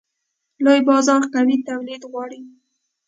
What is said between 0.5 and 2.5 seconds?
لوی بازار قوي تولید غواړي.